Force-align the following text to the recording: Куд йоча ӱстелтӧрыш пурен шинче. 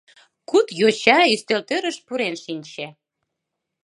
Куд 0.49 0.67
йоча 0.79 1.19
ӱстелтӧрыш 1.33 1.97
пурен 2.05 2.35
шинче. 2.43 2.87